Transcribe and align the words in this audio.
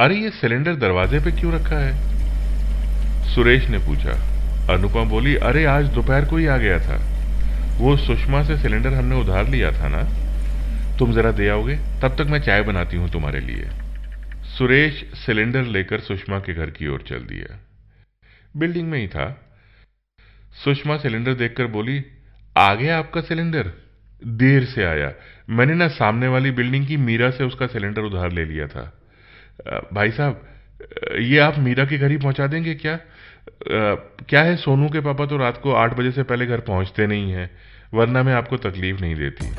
अरे 0.00 0.16
ये 0.16 0.30
सिलेंडर 0.30 0.74
दरवाजे 0.74 1.20
पे 1.20 1.32
क्यों 1.32 1.52
रखा 1.52 1.78
है? 1.78 1.92
सुरेश 3.34 3.68
ने 3.68 3.78
पूछा। 3.78 4.12
अनुपमा 4.74 5.04
बोली, 5.04 5.36
अरे 5.36 5.64
आज 5.64 5.86
दोपहर 5.86 6.24
को 6.24 6.36
ही 6.36 6.46
आ 6.46 6.56
गया 6.56 6.78
था। 6.78 6.96
वो 7.78 7.96
सुषमा 7.96 8.42
से 8.42 8.56
सिलेंडर 8.56 8.94
हमने 8.94 9.16
उधार 9.16 9.48
लिया 9.48 9.72
था 9.72 9.88
ना? 9.88 10.02
तुम 10.98 11.12
जरा 11.12 11.30
दे 11.32 11.48
आओगे? 11.48 11.76
तब 11.76 12.08
तक 12.08 12.26
मैं 12.30 12.40
चाय 12.40 12.62
बनाती 12.62 12.96
हूँ 12.96 13.10
तुम्हारे 13.10 13.40
लिए। 13.40 13.68
सुरेश 14.44 15.10
सिलेंडर 15.14 15.62
लेकर 15.62 16.00
सुषमा 16.00 16.38
के 16.38 16.54
घर 16.54 16.70
की 16.70 16.88
ओर 16.88 17.04
चल 17.08 17.18
दिया। 17.18 17.60
बिल्डिंग 18.56 18.88
में 18.88 18.98
ही 18.98 19.08
था। 19.08 19.48
सुषमा 20.64 20.96
सिलेंडर 20.96 21.34
देखकर 21.34 21.66
बोली, 21.66 22.04
आ 22.56 22.74
गया 22.74 22.98
आपका 22.98 23.20
सिलेंडर? 23.20 23.70
देर 24.26 24.64
से 24.64 24.84
आया। 24.84 25.12
मैंने 25.50 25.74
ना 25.74 25.88
सामने 25.88 26.28
वाली 26.28 26.50
बिल्डिंग 26.50 26.86
की 26.86 26.96
मीरा 26.96 27.30
से 27.30 27.44
उसका 27.44 27.66
सिलेंडर 27.66 28.02
उधार 28.02 28.32
ले 28.32 28.44
लिया 28.44 28.66
था। 28.66 29.02
भाई 29.92 30.10
साहब 30.10 30.48
ये 31.18 31.38
आप 31.38 31.58
मीरा 31.58 31.84
के 31.84 31.98
घर 31.98 32.10
ही 32.10 32.16
पहुँचा 32.16 32.46
देंगे 32.46 32.74
क्या? 32.74 32.94
आ, 32.94 33.94
क्या 34.28 34.42
है 34.42 34.56
सोनू 34.56 34.88
के 34.88 35.00
पापा 35.00 35.26
तो 35.26 35.36
रात 35.36 35.60
को 35.62 35.72
आठ 35.72 35.94
बजे 35.94 36.10
से 36.10 36.22
पहले 36.22 36.46
घर 36.46 36.60
पहुँचते 36.60 37.06
नहीं 37.06 37.32
हैं 37.32 37.50
वरना 37.94 38.22
मैं 38.22 38.34
आपको 38.34 38.56
तकलीफ़ 38.56 39.00
नहीं 39.00 39.14
देती। 39.14 39.50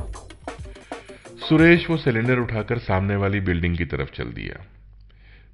सुरेश 1.49 1.89
वो 1.89 1.97
सिलेंडर 1.97 2.39
उठाकर 2.39 2.77
सामने 2.77 3.15
वाली 3.15 3.39
बिल्डिंग 3.39 3.77
की 3.77 3.85
तरफ़ 3.85 4.11
चल 4.11 4.23
दिया। 4.23 4.65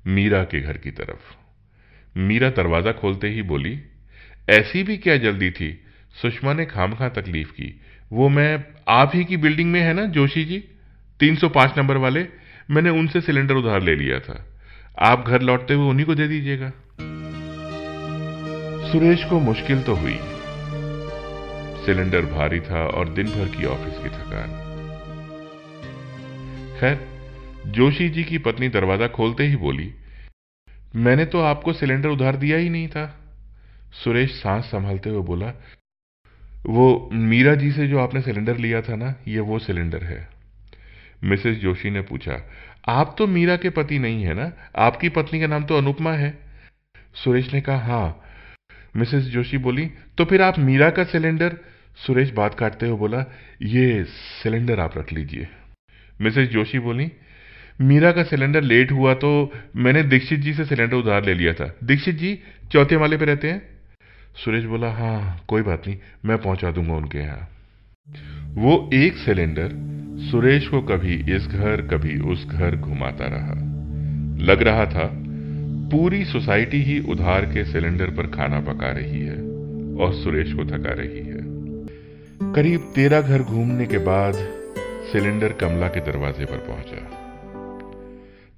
मीरा 0.08 0.44
के 0.44 0.60
घर 0.60 0.78
की 0.78 0.92
तरफ़। 0.92 1.36
मीरा 2.18 2.50
दरवाज़ा 2.50 2.92
खोलते 2.92 3.30
ही 3.30 3.42
बोली 3.42 3.80
ऐसी 4.50 4.84
भी 4.84 4.98
क्या 4.98 5.18
जल्दी 5.18 5.52
थी? 5.52 5.86
सुषमा 6.22 6.54
ने 6.54 6.66
खाम 6.66 6.96
खा 6.96 7.10
तकलीफ़ 7.10 7.52
की। 7.52 7.82
वो 8.12 8.30
मैं 8.30 8.64
आप 8.88 9.12
ही 9.16 9.26
की 9.26 9.38
बिल्डिंग 9.38 9.72
में 9.72 9.82
है 9.82 9.94
ना 9.94 10.06
जोशी 10.06 10.46
जी? 10.46 10.64
305 11.20 11.78
नंबर 11.78 11.98
वाले? 11.98 12.28
मैंने 12.70 12.90
उनसे 12.90 13.22
सिलेंडर 13.22 13.56
उधार 13.56 13.82
ले 13.82 13.96
लिया 13.96 14.20
था। 14.20 14.44
आप 15.02 15.28
घर 15.28 15.42
लौटते 15.42 15.74
हुए 15.74 15.90
उन्हीं 15.90 16.06
को 16.06 16.16
दे 16.16 16.28
दीजिएगा। 16.28 16.72
सुरेश 18.92 19.24
को 19.24 19.40
मुश्किल 19.40 19.82
तो 19.84 19.96
हुई। 19.96 20.18
सिलेंडर 21.86 22.26
भारी 22.26 22.60
था 22.60 22.86
और 22.88 23.10
दिन 23.10 23.28
भर 23.28 23.48
की 23.48 23.66
ऑफ़िस 23.66 23.98
की 23.98 24.10
थकान। 24.10 24.62
खैर, 26.80 27.00
जोशी 27.68 28.10
जी 28.10 28.24
की 28.24 28.38
पत्नी 28.38 28.70
दरवाज़ा 28.70 29.08
खोलते 29.08 29.44
ही 29.44 29.56
बोली, 29.56 29.94
मैंने 30.96 31.26
तो 31.26 31.40
आपको 31.42 31.74
सिलेंडर 31.74 32.10
उधार 32.10 32.36
दिया 32.36 32.58
ही 32.58 32.70
नहीं 32.70 32.88
था। 32.88 33.06
सुरेश 33.94 34.32
सांस 34.32 34.66
संभालते 34.66 35.10
हुए 35.10 35.22
बोला, 35.22 35.54
वो 36.66 37.10
मीरा 37.14 37.56
जी 37.56 37.72
से 37.72 37.88
जो 37.88 38.00
आपने 38.00 38.22
सिलेंडर 38.22 38.58
लिया 38.58 38.82
था 38.82 38.96
ना, 38.96 39.14
ये 39.28 39.40
वो 39.40 39.60
सिलेंडर 39.60 40.04
है। 40.04 40.33
मिसेस 41.24 41.58
जोशी 41.58 41.90
ने 41.90 42.02
पूछा, 42.02 42.40
आप 42.90 43.16
तो 43.18 43.28
मीरा 43.28 43.56
के 43.56 43.70
पति 43.72 44.00
नहीं 44.00 44.24
है 44.24 44.34
ना? 44.34 44.52
आपकी 44.78 45.10
पत्नी 45.10 45.40
का 45.40 45.48
नाम 45.48 45.66
तो 45.66 45.78
अनुपमा 45.78 46.12
है. 46.14 46.34
सुरेश 47.16 47.54
ने 47.54 47.62
कहा 47.62 47.78
हाँ। 47.88 48.20
मिसेस 48.96 49.24
जोशी 49.26 49.58
बोली 49.58 49.86
तो 50.18 50.26
फिर 50.26 50.42
आप 50.42 50.60
मीरा 50.60 50.90
का 50.90 51.04
सिलेंडर? 51.06 51.58
सुरेश 51.98 52.32
बात 52.34 52.56
काटते 52.56 52.88
हुए 52.88 52.98
बोला, 52.98 53.26
ये 53.62 54.04
सिलेंडर 54.04 54.80
आप 54.80 54.98
रख 54.98 55.12
लीजिए। 55.14 55.48
मिसेस 56.20 56.50
जोशी 56.50 56.80
बोली, 56.80 57.12
मीरा 57.80 58.12
का 58.12 58.24
सिलेंडर 58.24 58.62
लेट 58.62 58.92
हुआ 58.92 59.14
तो 59.16 59.52
मैंने 59.76 60.04
दीक्षित 60.04 60.40
जी 60.40 60.54
से 60.54 60.66
सिलेंडर 60.66 60.96
उधार 60.96 61.26
ले 61.26 61.34
लिया 61.34 61.54
था। 61.54 61.74
दीक्षित 61.84 62.16
जी, 62.16 62.38
चौथे 62.72 62.96
वाले 62.96 63.18
पे 63.18 63.26
रहते 63.26 63.52
हैं? 63.52 63.62
सुरेश 64.36 64.66
बोला 64.66 64.92
हाँ 64.92 65.44
कोई 65.48 65.62
बात 65.62 65.88
नहीं, 65.88 65.98
मैं 66.26 66.38
पहुँचा 66.38 66.72
दूँगा 66.72 66.94
उनके 66.94 67.18
यहाँ। 67.18 67.50
वो 68.56 68.90
एक 68.94 69.18
सिलेंडर 69.18 69.72
सुरेश 70.18 70.68
को 70.68 70.82
कभी 70.82 71.36
इस 71.36 71.48
घर, 71.48 71.82
कभी 71.82 72.20
उस 72.20 72.48
घर 72.48 72.76
घुमाता 72.76 73.26
रहा। 73.28 73.54
लग 74.44 74.62
रहा 74.62 74.86
था, 74.86 75.12
पूरी 75.90 76.26
सोसाइटी 76.26 76.82
ही 76.82 77.00
उधार 77.00 77.46
के 77.46 77.66
सिलेंडर 77.66 78.10
पर 78.10 78.28
खाना 78.28 78.60
पका 78.60 78.92
रही 78.92 79.22
है 79.22 79.36
और 79.96 80.14
सुरेश 80.14 80.54
को 80.54 80.66
थका 80.66 80.94
रही 80.94 81.20
है। 81.20 81.54
करीब 82.54 82.92
तेरह 82.96 83.22
घर 83.22 83.42
घूमने 83.42 83.86
के 83.86 83.98
बाद 83.98 84.34
सिलेंडर 85.12 85.54
कमला 85.54 85.88
के 85.88 86.00
दरवाजे 86.00 86.46
पर 86.46 86.58
पहुँचा। 86.58 87.10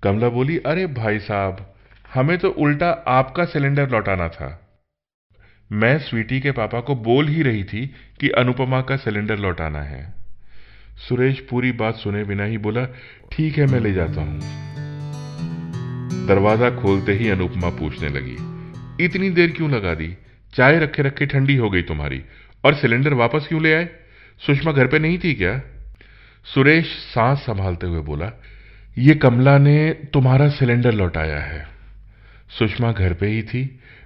कमला 0.04 0.30
बोली, 0.30 0.58
अरे 0.58 0.88
भाई 0.88 1.20
साहब, 1.20 1.74
हमें 2.14 2.38
तो 2.38 2.50
उल्टा 2.50 2.90
आपका 3.08 3.46
सिलेंडर 3.46 3.90
लौटाना 3.90 4.28
था। 4.28 4.62
मैं 5.72 5.98
स्वीटी 6.00 6.40
के 6.40 6.52
पापा 6.52 6.80
को 6.80 6.96
बोल 6.96 7.28
ही 7.28 7.42
रही 7.42 7.64
थी 7.64 7.88
कि 8.20 8.30
अनुपमा 8.30 8.82
का 8.82 8.96
सिलेंडर 8.96 9.38
लौटाना 9.38 9.82
है। 9.82 10.25
सुरेश 10.98 11.40
पूरी 11.40 11.72
बात 11.72 11.96
सुने 11.96 12.24
बिना 12.24 12.44
ही 12.44 12.58
बोला, 12.58 12.86
ठीक 13.32 13.58
है, 13.58 13.66
मैं 13.66 13.80
ले 13.80 13.94
जाता 13.94 14.22
हूँ। 14.22 14.40
दरवाज़ा 16.28 16.70
खोलते 16.72 17.14
ही 17.14 17.30
अनुपमा 17.30 17.70
पूछने 17.70 18.10
लगी, 18.10 18.36
इतनी 19.06 19.30
देर 19.30 19.52
क्यों 19.52 19.70
लगा 19.72 19.94
दी? 19.94 20.08
चाय 20.54 20.80
रखे 20.80 21.02
रखे 21.02 21.26
ठंडी 21.26 21.56
हो 21.56 21.70
गई 21.70 21.82
तुम्हारी, 21.82 22.22
और 22.64 22.74
सिलेंडर 22.74 23.14
वापस 23.14 23.48
क्यों 23.48 23.62
ले 23.62 23.74
आए? 23.74 23.90
सुषमा 24.42 24.72
घर 24.72 24.88
पे 24.88 25.00
नहीं 25.00 25.18
थी 25.20 25.34
क्या? 25.34 25.60
सुरेश 26.46 26.86
सांस 27.14 27.40
संभालते 27.40 27.88
हुए 27.88 28.02
बोला, 28.02 28.32
ये 28.98 29.16
कमला 29.16 29.58
ने 29.58 29.90
तुम्हारा 30.14 30.48
सिलेंडर 30.50 30.94
लौटाया 30.94 31.40
है। 31.40 31.66
सुषमा 32.50 32.92
घर 32.92 33.14
पे 33.14 33.28
ही 33.28 33.42
थी, 33.44 33.64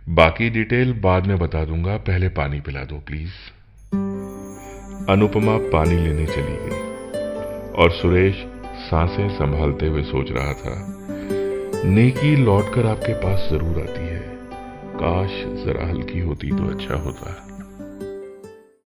बाकी 0.10 0.50
डिटेल 0.50 0.94
बाद 0.94 1.28
में 1.28 1.38
बता 1.40 1.64
दूँगा, 1.66 1.98
पहले 1.98 2.30
पानी 2.30 2.60
पिला 2.60 2.84
दो, 2.84 2.98
प्लीज़। 2.98 3.32
अनुपमा 5.10 5.58
पानी 5.70 5.96
लेने 5.98 6.26
चली 6.26 6.56
गई। 6.62 7.74
और 7.74 7.92
सुरेश 7.92 8.44
साँसें 8.82 9.30
संभालते 9.30 9.88
हुए 9.88 10.02
सोच 10.04 10.32
रहा 10.32 10.54
था, 10.54 10.74
नेकी 11.86 12.36
लौटकर 12.36 12.86
आपके 12.86 13.14
पास 13.14 13.48
ज़रूर 13.52 13.80
आती 13.80 14.06
है। 14.06 14.20
काश 14.96 15.44
जरा 15.66 15.88
हल्की 15.88 16.20
होती 16.20 16.50
तो 16.50 16.68
अच्छा 16.70 16.96
होता। 16.96 17.36